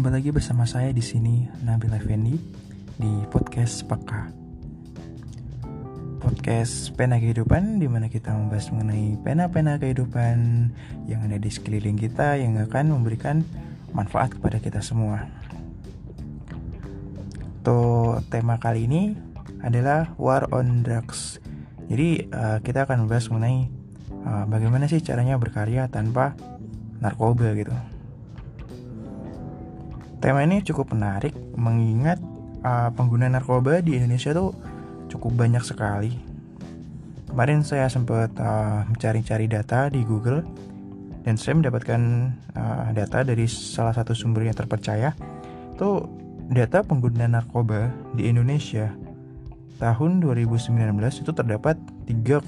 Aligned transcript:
Berjumpa 0.00 0.16
lagi 0.16 0.32
bersama 0.32 0.64
saya 0.64 0.96
di 0.96 1.04
sini 1.04 1.44
Nabil 1.60 1.92
Effendi 1.92 2.32
di 2.96 3.20
podcast 3.28 3.84
Peka. 3.84 4.32
Podcast 6.24 6.96
Pena 6.96 7.20
Kehidupan 7.20 7.76
di 7.76 7.84
mana 7.84 8.08
kita 8.08 8.32
membahas 8.32 8.72
mengenai 8.72 9.20
pena-pena 9.20 9.76
kehidupan 9.76 10.36
yang 11.04 11.20
ada 11.28 11.36
di 11.36 11.52
sekeliling 11.52 12.00
kita 12.00 12.40
yang 12.40 12.56
akan 12.56 12.96
memberikan 12.96 13.44
manfaat 13.92 14.32
kepada 14.40 14.56
kita 14.64 14.80
semua. 14.80 15.28
Tuh 17.60 18.24
tema 18.32 18.56
kali 18.56 18.88
ini 18.88 19.12
adalah 19.60 20.16
War 20.16 20.48
on 20.48 20.80
Drugs. 20.80 21.44
Jadi 21.92 22.24
uh, 22.32 22.56
kita 22.64 22.88
akan 22.88 23.04
membahas 23.04 23.28
mengenai 23.28 23.68
uh, 24.24 24.48
bagaimana 24.48 24.88
sih 24.88 25.04
caranya 25.04 25.36
berkarya 25.36 25.92
tanpa 25.92 26.32
narkoba 27.04 27.52
gitu. 27.52 27.89
Tema 30.20 30.44
ini 30.44 30.60
cukup 30.60 30.92
menarik 30.92 31.32
mengingat 31.56 32.20
uh, 32.60 32.92
pengguna 32.92 33.32
narkoba 33.32 33.80
di 33.80 33.96
Indonesia 33.96 34.36
tuh 34.36 34.52
cukup 35.08 35.32
banyak 35.32 35.64
sekali. 35.64 36.12
Kemarin 37.24 37.64
saya 37.64 37.88
sempat 37.88 38.36
uh, 38.36 38.84
mencari-cari 38.84 39.48
data 39.48 39.88
di 39.88 40.04
Google 40.04 40.44
dan 41.24 41.40
saya 41.40 41.56
mendapatkan 41.56 42.00
uh, 42.52 42.92
data 42.92 43.24
dari 43.24 43.48
salah 43.48 43.96
satu 43.96 44.12
sumber 44.12 44.44
yang 44.44 44.52
terpercaya. 44.52 45.16
Itu 45.72 46.04
data 46.52 46.84
pengguna 46.84 47.24
narkoba 47.24 47.88
di 48.12 48.28
Indonesia 48.28 48.92
tahun 49.80 50.20
2019 50.20 50.76
itu 51.16 51.32
terdapat 51.32 51.80
3,7 52.04 52.44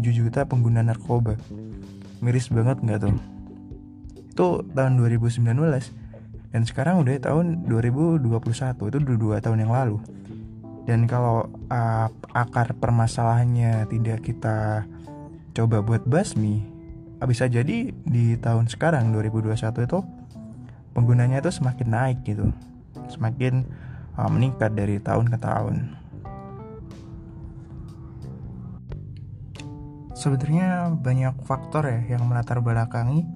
juta 0.00 0.48
pengguna 0.48 0.80
narkoba. 0.80 1.36
Miris 2.24 2.48
banget 2.48 2.80
nggak 2.80 3.04
tuh? 3.04 3.16
Itu 4.32 4.64
tahun 4.72 4.96
2019 4.96 5.44
dan 6.56 6.64
sekarang 6.64 7.04
udah 7.04 7.20
tahun 7.20 7.68
2021 7.68 8.32
itu 8.88 8.96
udah 8.96 9.18
dua 9.20 9.36
tahun 9.44 9.68
yang 9.68 9.76
lalu. 9.76 10.00
Dan 10.88 11.04
kalau 11.04 11.52
uh, 11.68 12.08
akar 12.32 12.72
permasalahannya 12.80 13.84
tidak 13.92 14.24
kita 14.24 14.88
coba 15.52 15.84
buat 15.84 16.08
basmi 16.08 16.64
bisa 17.28 17.44
jadi 17.44 17.92
di 17.92 18.40
tahun 18.40 18.72
sekarang 18.72 19.12
2021 19.12 19.52
itu 19.84 20.00
penggunanya 20.96 21.44
itu 21.44 21.52
semakin 21.52 21.88
naik 21.92 22.24
gitu. 22.24 22.48
Semakin 23.12 23.68
uh, 24.16 24.32
meningkat 24.32 24.72
dari 24.72 24.96
tahun 24.96 25.28
ke 25.28 25.36
tahun. 25.36 25.76
Sebenarnya 30.16 30.88
banyak 30.96 31.36
faktor 31.44 31.84
ya 31.84 32.16
yang 32.16 32.24
melatar 32.24 32.64
belakangi 32.64 33.28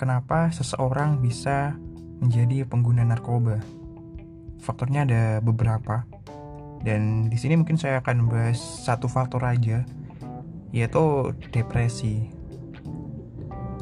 kenapa 0.00 0.48
seseorang 0.48 1.20
bisa 1.20 1.76
menjadi 2.22 2.62
pengguna 2.62 3.02
narkoba. 3.02 3.58
Faktornya 4.62 5.02
ada 5.02 5.22
beberapa. 5.42 6.06
Dan 6.86 7.26
di 7.26 7.34
sini 7.34 7.58
mungkin 7.58 7.74
saya 7.74 7.98
akan 7.98 8.30
bahas 8.30 8.58
satu 8.58 9.10
faktor 9.10 9.42
aja, 9.42 9.82
yaitu 10.70 11.34
depresi. 11.50 12.30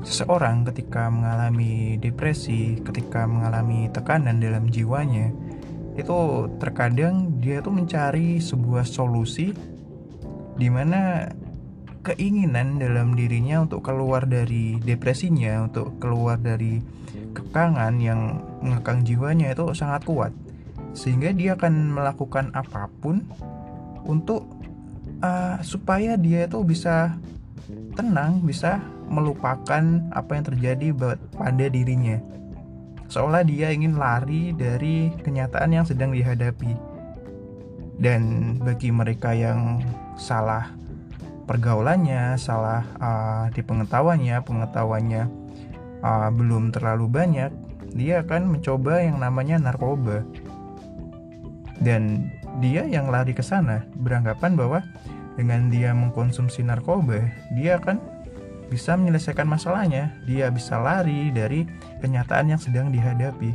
Seseorang 0.01 0.65
ketika 0.65 1.13
mengalami 1.13 2.01
depresi, 2.01 2.81
ketika 2.81 3.29
mengalami 3.29 3.93
tekanan 3.93 4.41
dalam 4.41 4.73
jiwanya, 4.73 5.29
itu 6.01 6.49
terkadang 6.57 7.37
dia 7.45 7.61
tuh 7.61 7.77
mencari 7.77 8.41
sebuah 8.41 8.89
solusi 8.89 9.53
di 10.57 10.69
mana 10.73 11.29
keinginan 12.01 12.81
dalam 12.81 13.12
dirinya 13.12 13.65
untuk 13.65 13.84
keluar 13.84 14.25
dari 14.25 14.81
depresinya, 14.81 15.69
untuk 15.69 16.01
keluar 16.01 16.41
dari 16.41 16.81
kekangan 17.37 18.01
yang 18.01 18.41
mengekang 18.65 19.05
jiwanya 19.05 19.53
itu 19.53 19.71
sangat 19.77 20.05
kuat. 20.09 20.33
Sehingga 20.97 21.31
dia 21.37 21.55
akan 21.55 21.94
melakukan 21.94 22.50
apa 22.56 22.91
pun 23.05 23.22
untuk 24.09 24.49
uh, 25.22 25.61
supaya 25.61 26.16
dia 26.16 26.49
itu 26.49 26.59
bisa 26.65 27.15
tenang, 27.94 28.43
bisa 28.43 28.81
melupakan 29.11 29.82
apa 30.15 30.31
yang 30.38 30.44
terjadi 30.47 30.87
pada 31.37 31.67
dirinya. 31.69 32.19
Seolah 33.11 33.43
dia 33.43 33.75
ingin 33.75 33.99
lari 33.99 34.55
dari 34.55 35.11
kenyataan 35.27 35.75
yang 35.75 35.84
sedang 35.87 36.15
dihadapi. 36.15 36.78
Dan 38.00 38.56
bagi 38.62 38.88
mereka 38.88 39.37
yang 39.37 39.84
salah 40.17 40.72
pergaulannya, 41.50 42.38
salah 42.38 42.87
uh, 43.03 43.50
di 43.50 43.59
pengetahuannya, 43.66 44.38
pengetahuannya 44.47 45.22
uh, 45.99 46.31
belum 46.31 46.71
terlalu 46.71 47.11
banyak, 47.11 47.50
dia 47.91 48.22
akan 48.22 48.55
mencoba 48.55 49.03
yang 49.03 49.19
namanya 49.19 49.59
narkoba. 49.59 50.22
Dan 51.83 52.31
dia 52.62 52.87
yang 52.87 53.11
lari 53.11 53.34
ke 53.34 53.43
sana 53.43 53.83
beranggapan 53.99 54.55
bahwa 54.55 54.78
dengan 55.34 55.66
dia 55.75 55.91
mengkonsumsi 55.91 56.62
narkoba, 56.62 57.19
dia 57.59 57.82
akan 57.82 57.99
bisa 58.71 58.94
menyelesaikan 58.94 59.50
masalahnya. 59.50 60.15
Dia 60.31 60.55
bisa 60.55 60.78
lari 60.78 61.34
dari 61.34 61.67
kenyataan 61.99 62.55
yang 62.55 62.61
sedang 62.62 62.94
dihadapi. 62.94 63.50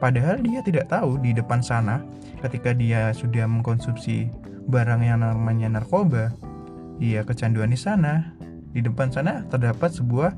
Padahal 0.00 0.40
dia 0.40 0.64
tidak 0.64 0.88
tahu 0.88 1.20
di 1.20 1.36
depan 1.36 1.60
sana 1.60 2.00
ketika 2.40 2.72
dia 2.72 3.12
sudah 3.12 3.44
mengkonsumsi 3.44 4.32
barang 4.64 5.04
yang 5.04 5.20
namanya 5.20 5.68
narkoba, 5.68 6.32
ia 6.98 7.26
kecanduan 7.26 7.70
di 7.70 7.78
sana. 7.78 8.34
Di 8.74 8.82
depan 8.82 9.10
sana 9.14 9.46
terdapat 9.46 9.94
sebuah 9.94 10.34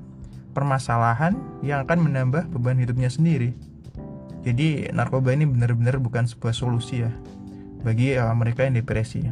permasalahan 0.56 1.36
yang 1.60 1.84
akan 1.84 2.08
menambah 2.08 2.48
beban 2.52 2.80
hidupnya 2.80 3.12
sendiri. 3.12 3.52
Jadi 4.46 4.88
narkoba 4.94 5.34
ini 5.34 5.44
benar-benar 5.44 5.98
bukan 5.98 6.24
sebuah 6.24 6.54
solusi 6.54 7.02
ya 7.02 7.10
bagi 7.82 8.14
uh, 8.14 8.32
mereka 8.32 8.64
yang 8.64 8.78
depresi. 8.78 9.26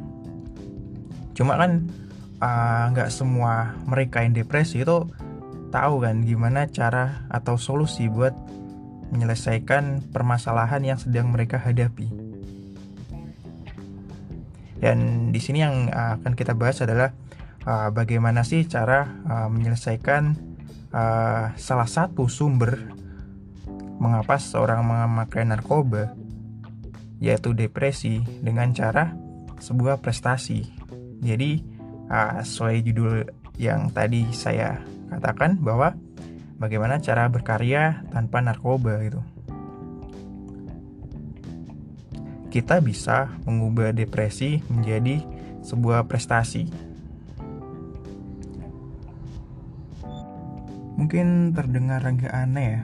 Cuma 1.33 1.55
kan 1.55 1.87
uh, 2.43 2.84
nggak 2.93 3.09
uh, 3.09 3.15
semua 3.15 3.73
mereka 3.87 4.21
yang 4.27 4.34
depresi 4.34 4.83
itu 4.83 5.07
tahu 5.75 5.95
kan 6.03 6.23
gimana 6.23 6.67
cara 6.71 7.27
atau 7.31 7.59
solusi 7.59 8.07
buat 8.07 8.34
menyelesaikan 9.15 10.11
permasalahan 10.11 10.83
yang 10.83 10.99
sedang 10.99 11.31
mereka 11.31 11.63
hadapi. 11.63 12.34
Dan 14.84 15.33
di 15.33 15.41
sini 15.41 15.65
yang 15.65 15.89
akan 15.89 16.37
kita 16.37 16.53
bahas 16.53 16.84
adalah 16.84 17.09
uh, 17.65 17.89
bagaimana 17.89 18.45
sih 18.45 18.69
cara 18.69 19.09
uh, 19.25 19.49
menyelesaikan 19.49 20.37
uh, 20.93 21.56
salah 21.56 21.89
satu 21.89 22.28
sumber 22.28 22.93
mengapa 23.97 24.37
seorang 24.37 24.84
memakai 24.84 25.49
narkoba 25.49 26.12
yaitu 27.17 27.56
depresi 27.56 28.21
dengan 28.45 28.77
cara 28.77 29.17
sebuah 29.56 30.05
prestasi. 30.05 30.69
Jadi 31.25 31.65
uh, 32.12 32.45
sesuai 32.45 32.84
judul 32.84 33.25
yang 33.56 33.89
tadi 33.89 34.28
saya 34.37 34.84
katakan 35.09 35.65
bahwa 35.65 35.97
bagaimana 36.61 37.01
cara 37.01 37.33
berkarya 37.33 38.05
tanpa 38.12 38.45
narkoba 38.45 39.01
gitu. 39.01 39.25
Kita 42.54 42.78
bisa 42.78 43.34
mengubah 43.42 43.91
depresi 43.91 44.62
menjadi 44.70 45.19
sebuah 45.66 46.06
prestasi 46.06 46.94
Mungkin 50.94 51.50
terdengar 51.50 52.06
agak 52.06 52.31
aneh 52.31 52.78
ya, 52.78 52.82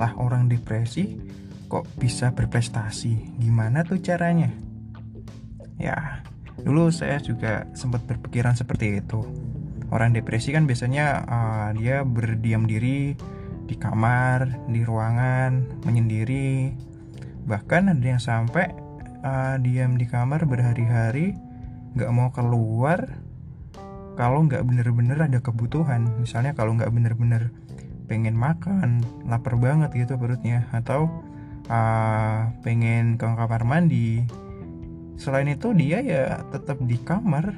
lah 0.00 0.16
orang 0.16 0.48
depresi 0.48 1.20
kok 1.68 1.84
bisa 2.00 2.32
berprestasi? 2.32 3.36
Gimana 3.36 3.84
tuh 3.84 4.00
caranya? 4.00 4.48
Ya, 5.76 6.24
dulu 6.64 6.88
saya 6.88 7.20
juga 7.20 7.68
sempat 7.76 8.08
berpikiran 8.08 8.56
seperti 8.56 9.04
itu. 9.04 9.22
Orang 9.92 10.16
depresi 10.16 10.56
kan 10.56 10.64
biasanya 10.64 11.06
uh, 11.28 11.68
dia 11.76 12.00
berdiam 12.00 12.64
diri 12.64 13.12
di 13.68 13.76
kamar, 13.76 14.66
di 14.66 14.80
ruangan, 14.80 15.84
menyendiri. 15.84 16.72
Bahkan 17.44 17.92
ada 17.92 18.06
yang 18.08 18.22
sampai 18.22 18.72
uh, 19.24 19.56
diam 19.60 19.96
di 19.96 20.06
kamar 20.08 20.44
berhari-hari, 20.44 21.36
nggak 21.96 22.10
mau 22.12 22.28
keluar, 22.32 23.20
kalau 24.20 24.44
nggak 24.44 24.64
bener-bener 24.68 25.16
ada 25.16 25.40
kebutuhan. 25.40 26.12
Misalnya 26.20 26.52
kalau 26.52 26.76
nggak 26.76 26.92
bener-bener 26.92 27.48
pengen 28.04 28.34
makan 28.36 29.00
lapar 29.24 29.56
banget 29.56 29.94
gitu 29.96 30.20
perutnya. 30.20 30.68
Atau 30.76 31.08
uh, 31.72 32.52
pengen 32.60 33.16
ke 33.16 33.24
kamar 33.24 33.64
mandi. 33.64 34.28
Selain 35.16 35.48
itu 35.48 35.72
dia 35.72 36.04
ya 36.04 36.44
tetap 36.52 36.80
di 36.84 37.00
kamar. 37.00 37.56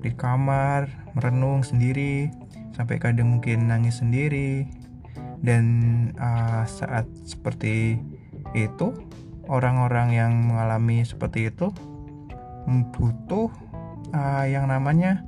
Di 0.00 0.12
kamar 0.12 1.12
merenung 1.16 1.64
sendiri 1.64 2.28
sampai 2.76 2.96
kadang 2.96 3.36
mungkin 3.36 3.68
nangis 3.68 4.00
sendiri. 4.00 4.64
Dan 5.44 5.64
uh, 6.16 6.64
saat 6.64 7.04
seperti 7.28 8.00
itu 8.56 8.96
orang-orang 9.48 10.16
yang 10.16 10.32
mengalami 10.48 11.04
seperti 11.04 11.52
itu 11.52 11.70
butuh 12.96 13.52
uh, 14.12 14.44
yang 14.48 14.68
namanya 14.68 15.24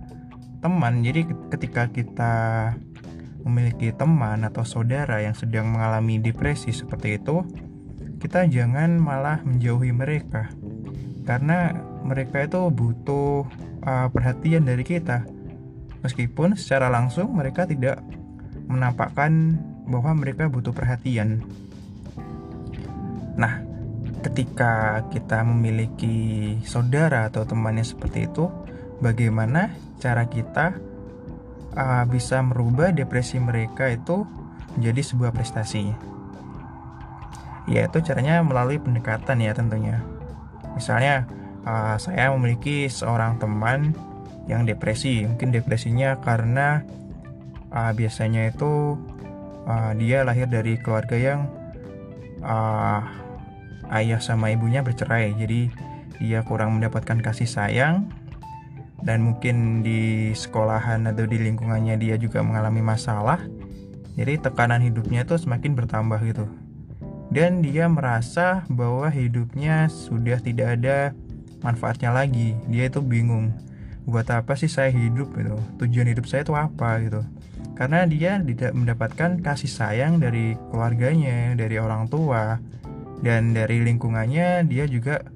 teman. 0.65 1.05
Jadi 1.05 1.29
ketika 1.53 1.89
kita 1.93 2.35
memiliki 3.47 3.95
teman 3.95 4.43
atau 4.43 4.67
saudara 4.67 5.23
yang 5.23 5.37
sedang 5.37 5.71
mengalami 5.71 6.19
depresi 6.19 6.75
seperti 6.75 7.23
itu 7.23 7.47
kita 8.19 8.49
jangan 8.49 8.97
malah 8.99 9.45
menjauhi 9.45 9.93
mereka. 9.93 10.51
Karena 11.29 11.75
mereka 12.03 12.47
itu 12.47 12.71
butuh 12.71 13.45
uh, 13.85 14.09
perhatian 14.11 14.67
dari 14.67 14.83
kita. 14.83 15.27
Meskipun 16.03 16.55
secara 16.55 16.91
langsung 16.91 17.35
mereka 17.35 17.67
tidak 17.67 17.99
menampakkan 18.67 19.59
bahwa 19.87 20.19
mereka 20.19 20.51
butuh 20.51 20.75
perhatian. 20.75 21.43
Nah 23.37 23.66
ketika 24.26 25.06
kita 25.14 25.46
memiliki 25.46 26.58
saudara 26.67 27.31
atau 27.31 27.46
temannya 27.46 27.87
seperti 27.87 28.26
itu 28.26 28.50
bagaimana 28.99 29.70
cara 30.02 30.26
kita 30.26 30.75
uh, 31.78 32.05
bisa 32.11 32.43
merubah 32.43 32.90
depresi 32.90 33.38
mereka 33.38 33.87
itu 33.87 34.26
menjadi 34.75 35.14
sebuah 35.14 35.31
prestasi? 35.31 35.94
Yaitu 37.70 38.02
caranya 38.02 38.43
melalui 38.43 38.82
pendekatan 38.82 39.43
ya 39.43 39.55
tentunya. 39.55 40.02
Misalnya 40.75 41.31
uh, 41.62 41.94
saya 41.94 42.34
memiliki 42.34 42.90
seorang 42.90 43.38
teman 43.38 43.94
yang 44.50 44.67
depresi. 44.67 45.23
Mungkin 45.23 45.55
depresinya 45.55 46.19
karena 46.19 46.82
uh, 47.70 47.94
biasanya 47.94 48.50
itu 48.50 48.99
uh, 49.70 49.94
dia 49.94 50.26
lahir 50.26 50.50
dari 50.50 50.78
keluarga 50.82 51.14
yang 51.14 51.50
uh, 52.43 53.25
ayah 53.93 54.19
sama 54.23 54.50
ibunya 54.55 54.83
bercerai. 54.83 55.35
Jadi 55.37 55.71
dia 56.23 56.43
kurang 56.43 56.79
mendapatkan 56.79 57.21
kasih 57.21 57.49
sayang. 57.49 58.11
Dan 59.03 59.23
mungkin 59.23 59.87
di 59.87 60.33
sekolahan 60.33 61.06
atau 61.06 61.29
di 61.29 61.38
lingkungannya 61.38 62.00
dia 62.00 62.17
juga 62.17 62.43
mengalami 62.43 62.83
masalah. 62.83 63.38
Jadi 64.17 64.41
tekanan 64.41 64.81
hidupnya 64.81 65.29
itu 65.29 65.37
semakin 65.37 65.77
bertambah 65.77 66.19
gitu. 66.25 66.49
Dan 67.29 67.61
dia 67.61 67.91
merasa 67.91 68.65
bahwa 68.73 69.12
hidupnya 69.12 69.93
sudah 69.93 70.41
tidak 70.41 70.81
ada 70.81 71.12
manfaatnya 71.61 72.15
lagi. 72.15 72.56
Dia 72.71 72.88
itu 72.88 73.05
bingung 73.05 73.53
buat 74.06 74.25
apa 74.31 74.55
sih 74.56 74.71
saya 74.71 74.88
hidup? 74.88 75.35
gitu. 75.37 75.59
Tujuan 75.85 76.09
hidup 76.09 76.25
saya 76.31 76.47
itu 76.47 76.55
apa 76.56 77.03
gitu. 77.03 77.21
Karena 77.77 78.09
dia 78.09 78.41
tidak 78.41 78.73
mendapatkan 78.73 79.44
kasih 79.44 79.69
sayang 79.69 80.17
dari 80.17 80.56
keluarganya 80.73 81.53
dari 81.53 81.77
orang 81.77 82.09
tua 82.09 82.56
dan 83.26 83.50
dari 83.58 83.82
lingkungannya 83.82 84.62
dia 84.70 84.87
juga 84.87 85.26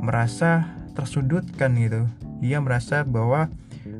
merasa 0.00 0.72
tersudutkan 0.96 1.76
gitu. 1.76 2.08
Dia 2.40 2.64
merasa 2.64 3.04
bahwa 3.04 3.52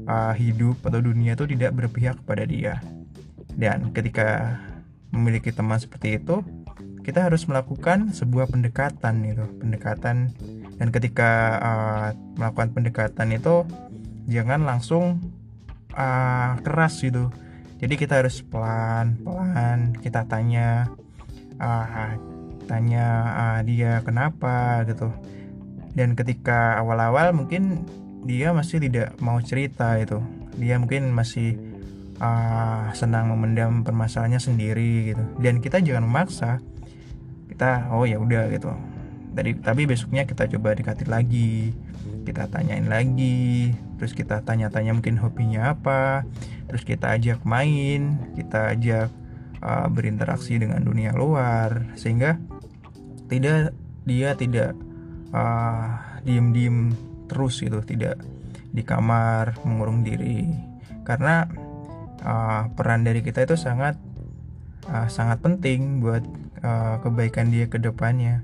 uh, 0.08 0.32
hidup 0.32 0.80
atau 0.88 1.04
dunia 1.04 1.36
itu 1.36 1.44
tidak 1.44 1.76
berpihak 1.76 2.16
kepada 2.24 2.48
dia. 2.48 2.80
Dan 3.52 3.92
ketika 3.92 4.56
memiliki 5.12 5.52
teman 5.52 5.76
seperti 5.76 6.16
itu 6.16 6.40
kita 7.04 7.28
harus 7.28 7.44
melakukan 7.44 8.16
sebuah 8.16 8.48
pendekatan 8.48 9.20
itu 9.28 9.44
pendekatan. 9.60 10.32
Dan 10.80 10.88
ketika 10.88 11.60
uh, 11.60 12.08
melakukan 12.40 12.72
pendekatan 12.72 13.36
itu 13.36 13.68
jangan 14.32 14.64
langsung 14.64 15.20
uh, 15.92 16.56
keras 16.64 17.04
gitu. 17.04 17.28
Jadi 17.84 18.00
kita 18.00 18.24
harus 18.24 18.40
pelan 18.40 19.20
pelan 19.20 19.92
kita 20.00 20.24
tanya 20.24 20.88
uh, 21.60 22.16
tanya 22.66 23.06
uh, 23.32 23.60
dia 23.62 24.02
kenapa? 24.02 24.84
gitu. 24.84 25.10
Dan 25.96 26.12
ketika 26.12 26.76
awal-awal 26.76 27.32
mungkin 27.32 27.88
dia 28.26 28.52
masih 28.52 28.82
tidak 28.82 29.16
mau 29.22 29.38
cerita 29.38 29.96
itu 29.96 30.18
dia 30.56 30.80
mungkin 30.80 31.12
masih 31.12 31.56
uh, 32.18 32.88
senang 32.96 33.28
memendam 33.32 33.84
permasalahannya 33.84 34.40
sendiri 34.40 35.12
gitu. 35.12 35.22
Dan 35.40 35.60
kita 35.60 35.80
jangan 35.84 36.08
memaksa. 36.08 36.58
Kita 37.46 37.92
oh 37.92 38.08
ya 38.08 38.20
udah 38.20 38.48
gitu. 38.52 38.72
Dari 39.36 39.56
tapi 39.60 39.84
besoknya 39.84 40.24
kita 40.24 40.48
coba 40.56 40.72
dekatin 40.72 41.12
lagi. 41.12 41.76
Kita 42.24 42.48
tanyain 42.48 42.88
lagi. 42.88 43.72
Terus 44.00 44.12
kita 44.16 44.42
tanya-tanya 44.42 44.96
mungkin 44.96 45.20
hobinya 45.20 45.76
apa. 45.76 46.24
Terus 46.66 46.82
kita 46.82 47.14
ajak 47.16 47.44
main. 47.44 48.32
Kita 48.34 48.72
ajak 48.72 49.08
uh, 49.60 49.86
berinteraksi 49.92 50.56
dengan 50.56 50.80
dunia 50.82 51.12
luar. 51.12 51.94
Sehingga 51.94 52.40
tidak 53.26 53.74
dia 54.06 54.34
tidak 54.38 54.72
uh, 55.34 55.98
diem-diem 56.22 56.94
terus 57.26 57.58
gitu 57.62 57.82
tidak 57.82 58.18
di 58.70 58.82
kamar 58.86 59.58
mengurung 59.66 60.06
diri 60.06 60.46
karena 61.06 61.46
uh, 62.26 62.70
peran 62.74 63.06
dari 63.06 63.22
kita 63.22 63.46
itu 63.46 63.54
sangat 63.54 63.94
uh, 64.90 65.08
sangat 65.10 65.42
penting 65.42 66.02
buat 66.02 66.22
uh, 66.62 66.98
kebaikan 67.02 67.50
dia 67.50 67.66
ke 67.70 67.78
depannya. 67.78 68.42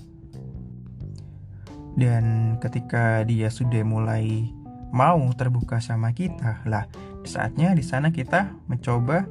Dan 1.93 2.56
ketika 2.56 3.20
dia 3.28 3.52
sudah 3.52 3.85
mulai 3.85 4.49
mau 4.96 5.20
terbuka 5.37 5.76
sama 5.82 6.17
kita, 6.17 6.64
lah 6.64 6.88
saatnya 7.23 7.76
di 7.76 7.85
sana 7.85 8.08
kita 8.08 8.49
mencoba 8.64 9.28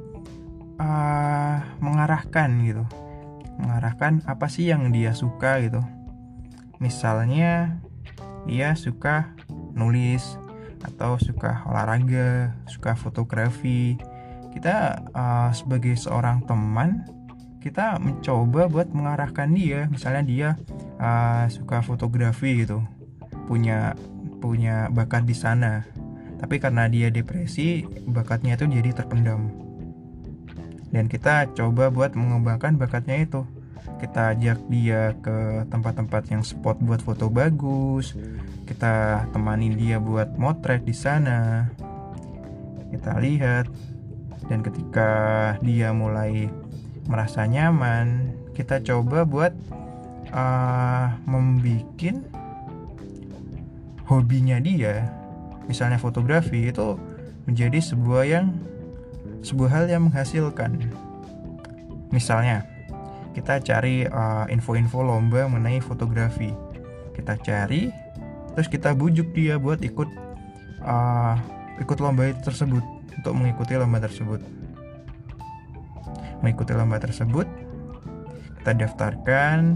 uh, 0.77 1.57
mengarahkan 1.81 2.50
gitu, 2.62 2.86
mengarahkan 3.61 4.25
apa 4.25 4.49
sih 4.49 4.67
yang 4.73 4.89
dia 4.89 5.13
suka 5.13 5.61
gitu. 5.61 5.79
Misalnya 6.81 7.77
dia 8.49 8.73
suka 8.73 9.37
nulis 9.77 10.35
atau 10.81 11.21
suka 11.21 11.61
olahraga, 11.69 12.57
suka 12.65 12.97
fotografi. 12.97 14.01
Kita 14.51 15.05
uh, 15.13 15.49
sebagai 15.53 15.95
seorang 15.95 16.43
teman 16.43 17.05
kita 17.61 18.01
mencoba 18.01 18.65
buat 18.65 18.89
mengarahkan 18.89 19.53
dia 19.53 19.85
misalnya 19.93 20.23
dia 20.25 20.49
uh, 20.97 21.45
suka 21.45 21.85
fotografi 21.85 22.65
gitu 22.65 22.81
punya 23.45 23.93
punya 24.41 24.89
bakat 24.89 25.29
di 25.29 25.37
sana 25.37 25.85
tapi 26.41 26.57
karena 26.57 26.89
dia 26.89 27.13
depresi 27.13 27.85
bakatnya 28.09 28.57
itu 28.57 28.65
jadi 28.65 28.97
terpendam 28.97 29.53
dan 30.91 31.07
kita 31.07 31.47
coba 31.55 31.88
buat 31.88 32.11
mengembangkan 32.13 32.75
bakatnya 32.75 33.23
itu. 33.23 33.47
Kita 33.97 34.35
ajak 34.35 34.59
dia 34.69 35.15
ke 35.23 35.65
tempat-tempat 35.71 36.29
yang 36.29 36.43
spot 36.43 36.77
buat 36.83 37.01
foto 37.01 37.31
bagus. 37.31 38.13
Kita 38.67 39.25
temani 39.31 39.73
dia 39.73 39.97
buat 39.97 40.35
motret 40.35 40.83
di 40.83 40.93
sana. 40.93 41.71
Kita 42.91 43.17
lihat. 43.17 43.71
Dan 44.49 44.65
ketika 44.67 45.09
dia 45.63 45.95
mulai 45.95 46.51
merasa 47.07 47.47
nyaman 47.47 48.35
kita 48.51 48.83
coba 48.83 49.23
buat 49.23 49.54
uh, 50.35 51.16
membuat 51.23 52.19
hobinya 54.06 54.59
dia. 54.59 55.07
Misalnya 55.71 55.95
fotografi 55.95 56.68
itu 56.68 56.99
menjadi 57.47 57.80
sebuah 57.80 58.23
yang 58.27 58.54
sebuah 59.42 59.69
hal 59.69 59.86
yang 59.90 60.10
menghasilkan. 60.10 60.78
Misalnya 62.14 62.66
kita 63.31 63.64
cari 63.64 64.06
uh, 64.06 64.45
info-info 64.52 65.02
lomba 65.02 65.48
mengenai 65.48 65.80
fotografi. 65.80 66.52
Kita 67.16 67.38
cari 67.40 67.92
terus 68.52 68.68
kita 68.68 68.92
bujuk 68.92 69.31
dia 69.31 69.56
buat 69.56 69.80
ikut 69.80 70.10
uh, 70.83 71.36
ikut 71.80 71.98
lomba 72.04 72.36
tersebut 72.44 72.83
untuk 73.18 73.33
mengikuti 73.33 73.74
lomba 73.76 74.04
tersebut. 74.04 74.44
Mengikuti 76.42 76.74
lomba 76.74 76.98
tersebut 76.98 77.45
kita 78.62 78.78
daftarkan 78.78 79.74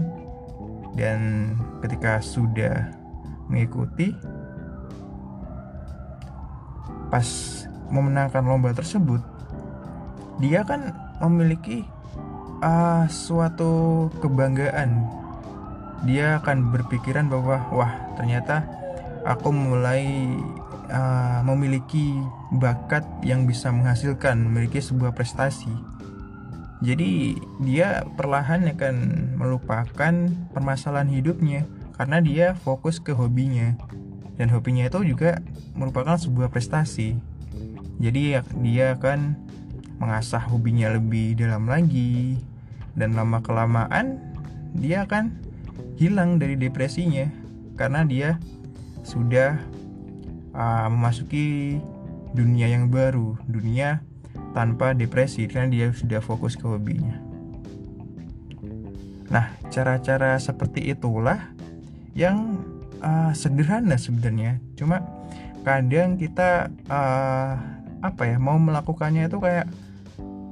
dan 0.94 1.50
ketika 1.82 2.22
sudah 2.22 2.86
mengikuti 3.50 4.14
pas 7.10 7.26
memenangkan 7.90 8.46
lomba 8.46 8.70
tersebut 8.70 9.18
dia 10.42 10.62
kan 10.64 10.92
memiliki 11.24 11.86
uh, 12.60 13.08
suatu 13.08 14.06
kebanggaan 14.20 15.08
dia 16.04 16.38
akan 16.44 16.70
berpikiran 16.76 17.26
bahwa 17.32 17.64
wah 17.72 17.92
ternyata 18.20 18.68
aku 19.24 19.48
mulai 19.50 20.36
uh, 20.92 21.40
memiliki 21.42 22.14
bakat 22.52 23.02
yang 23.24 23.48
bisa 23.48 23.72
menghasilkan 23.72 24.38
memiliki 24.38 24.78
sebuah 24.78 25.16
prestasi 25.16 25.72
jadi 26.84 27.40
dia 27.64 28.04
perlahan 28.20 28.68
akan 28.68 28.96
melupakan 29.40 30.14
permasalahan 30.52 31.08
hidupnya 31.08 31.64
karena 31.96 32.20
dia 32.20 32.46
fokus 32.52 33.00
ke 33.00 33.16
hobinya. 33.16 33.72
Dan 34.36 34.52
hobinya 34.52 34.84
itu 34.84 35.00
juga 35.16 35.40
merupakan 35.72 36.20
sebuah 36.20 36.52
prestasi. 36.52 37.16
Jadi 37.96 38.36
dia 38.60 38.92
akan 38.92 39.45
mengasah 39.96 40.42
hobinya 40.46 40.92
lebih 40.92 41.36
dalam 41.36 41.68
lagi 41.68 42.36
dan 42.96 43.16
lama 43.16 43.40
kelamaan 43.40 44.20
dia 44.76 45.08
akan 45.08 45.32
hilang 45.96 46.36
dari 46.36 46.56
depresinya 46.56 47.28
karena 47.76 48.04
dia 48.04 48.30
sudah 49.04 49.60
uh, 50.52 50.88
memasuki 50.88 51.78
dunia 52.36 52.68
yang 52.68 52.92
baru, 52.92 53.36
dunia 53.48 54.04
tanpa 54.52 54.92
depresi 54.92 55.48
karena 55.48 55.68
dia 55.72 55.86
sudah 55.92 56.20
fokus 56.20 56.56
ke 56.56 56.64
hobinya. 56.68 57.16
Nah, 59.32 59.52
cara-cara 59.72 60.36
seperti 60.36 60.92
itulah 60.92 61.52
yang 62.12 62.60
uh, 63.00 63.32
sederhana 63.32 63.96
sebenarnya. 63.96 64.60
Cuma 64.76 65.04
kadang 65.64 66.16
kita 66.16 66.72
uh, 66.88 67.52
apa 68.04 68.22
ya 68.28 68.36
mau 68.38 68.60
melakukannya 68.60 69.26
itu 69.26 69.40
kayak 69.40 69.66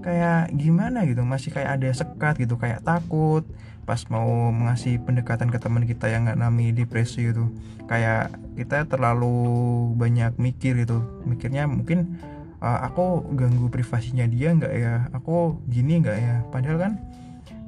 kayak 0.04 0.52
gimana 0.52 1.08
gitu 1.08 1.24
masih 1.24 1.48
kayak 1.48 1.80
ada 1.80 1.88
sekat 1.88 2.36
gitu 2.36 2.60
kayak 2.60 2.84
takut 2.84 3.48
pas 3.88 4.00
mau 4.12 4.52
mengasih 4.52 5.00
pendekatan 5.00 5.48
ke 5.48 5.56
teman 5.56 5.88
kita 5.88 6.12
yang 6.12 6.28
nggak 6.28 6.40
nami 6.40 6.72
depresi 6.76 7.32
itu 7.32 7.48
kayak 7.88 8.32
kita 8.56 8.84
terlalu 8.84 9.92
banyak 9.96 10.36
mikir 10.36 10.76
gitu 10.84 11.00
mikirnya 11.24 11.64
mungkin 11.64 12.20
uh, 12.64 12.80
aku 12.88 13.20
ganggu 13.36 13.68
privasinya 13.68 14.24
dia 14.24 14.56
nggak 14.56 14.72
ya? 14.72 14.94
Aku 15.12 15.60
gini 15.68 16.00
nggak 16.00 16.16
ya? 16.16 16.36
Padahal 16.48 16.78
kan 16.80 16.92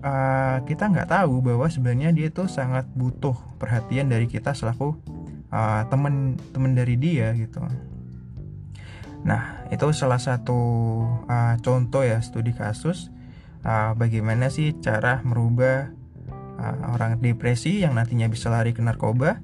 uh, 0.01 0.57
kita 0.65 0.89
nggak 0.89 1.13
tahu 1.13 1.45
bahwa 1.45 1.69
sebenarnya 1.69 2.17
dia 2.17 2.33
itu 2.33 2.49
sangat 2.49 2.89
butuh 2.97 3.37
perhatian 3.61 4.09
dari 4.09 4.25
kita 4.25 4.57
selaku 4.57 4.97
uh, 5.53 5.85
temen 5.93 6.41
temen 6.57 6.73
dari 6.73 6.97
dia 6.97 7.37
gitu 7.37 7.61
nah 9.27 9.67
itu 9.75 9.91
salah 9.91 10.23
satu 10.23 10.61
uh, 11.27 11.59
contoh 11.59 12.07
ya 12.07 12.23
studi 12.23 12.55
kasus 12.55 13.11
uh, 13.67 13.93
bagaimana 13.99 14.47
sih 14.47 14.79
cara 14.79 15.21
merubah 15.27 15.91
uh, 16.61 16.95
orang 16.97 17.19
depresi 17.21 17.83
yang 17.85 17.99
nantinya 17.99 18.31
bisa 18.31 18.49
lari 18.49 18.73
ke 18.73 18.81
narkoba. 18.81 19.43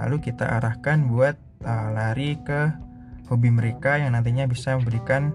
Lalu 0.00 0.32
kita 0.32 0.48
arahkan 0.60 1.08
buat 1.08 1.36
uh, 1.64 1.88
lari 1.94 2.38
ke 2.42 2.72
hobi 3.30 3.48
mereka 3.48 3.96
yang 3.96 4.12
nantinya 4.12 4.44
bisa 4.44 4.76
memberikan 4.76 5.32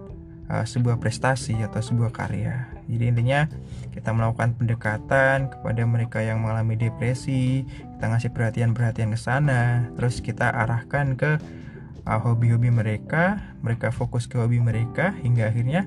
uh, 0.51 0.65
sebuah 0.65 0.99
prestasi 1.01 1.57
atau 1.63 1.79
sebuah 1.79 2.11
karya. 2.11 2.67
Jadi 2.87 3.03
intinya 3.09 3.49
kita 3.91 4.13
melakukan 4.13 4.55
pendekatan 4.55 5.49
kepada 5.51 5.81
mereka 5.83 6.19
yang 6.21 6.45
mengalami 6.45 6.77
depresi 6.77 7.65
kita 7.97 8.13
ngasih 8.13 8.29
perhatian-perhatian 8.29 9.09
ke 9.09 9.19
sana 9.19 9.89
terus 9.97 10.21
kita 10.21 10.53
arahkan 10.53 11.17
ke 11.17 11.41
hobi-hobi 12.15 12.71
mereka 12.71 13.43
mereka 13.59 13.91
fokus 13.91 14.31
ke 14.31 14.39
hobi 14.39 14.63
mereka 14.63 15.11
hingga 15.19 15.51
akhirnya 15.51 15.83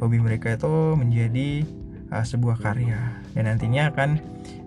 hobi 0.00 0.16
mereka 0.16 0.56
itu 0.56 0.96
menjadi 0.96 1.68
uh, 2.08 2.24
sebuah 2.24 2.56
karya 2.64 3.20
dan 3.36 3.44
nantinya 3.44 3.92
akan 3.92 4.10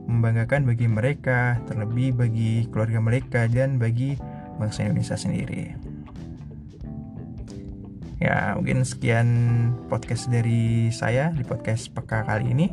membanggakan 0.09 0.65
bagi 0.65 0.87
mereka, 0.89 1.61
terlebih 1.69 2.15
bagi 2.15 2.65
keluarga 2.69 2.99
mereka 2.99 3.45
dan 3.47 3.77
bagi 3.77 4.17
bangsa 4.57 4.85
Indonesia 4.85 5.17
sendiri. 5.17 5.73
Ya, 8.21 8.53
mungkin 8.53 8.85
sekian 8.85 9.27
podcast 9.89 10.29
dari 10.29 10.93
saya 10.93 11.33
di 11.33 11.41
podcast 11.41 11.89
peka 11.89 12.21
kali 12.21 12.53
ini. 12.53 12.69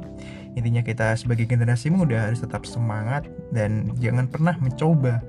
Intinya 0.60 0.84
kita 0.84 1.16
sebagai 1.16 1.48
generasi 1.48 1.88
muda 1.88 2.28
harus 2.28 2.44
tetap 2.44 2.68
semangat 2.68 3.24
dan 3.48 3.96
jangan 3.96 4.28
pernah 4.28 4.60
mencoba 4.60 5.24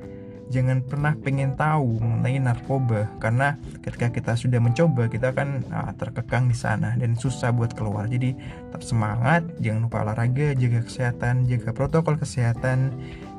jangan 0.50 0.82
pernah 0.82 1.14
pengen 1.14 1.54
tahu 1.54 2.02
mengenai 2.02 2.42
narkoba 2.42 3.06
karena 3.22 3.56
ketika 3.86 4.10
kita 4.10 4.34
sudah 4.34 4.58
mencoba 4.58 5.06
kita 5.06 5.30
akan 5.30 5.62
uh, 5.70 5.94
terkekang 5.96 6.50
di 6.50 6.58
sana 6.58 6.98
dan 6.98 7.14
susah 7.14 7.54
buat 7.54 7.78
keluar 7.78 8.10
jadi 8.10 8.34
tetap 8.34 8.82
semangat 8.82 9.46
jangan 9.62 9.86
lupa 9.86 10.02
olahraga 10.02 10.58
jaga 10.58 10.82
kesehatan 10.82 11.46
jaga 11.46 11.70
protokol 11.70 12.18
kesehatan 12.18 12.92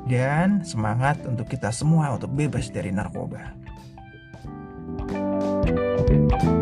dan 0.07 0.63
semangat 0.63 1.19
untuk 1.27 1.45
kita 1.51 1.69
semua 1.69 2.17
untuk 2.17 2.33
bebas 2.33 2.73
dari 2.73 2.89
narkoba. 2.89 3.53
thank 6.07 6.41
you 6.41 6.60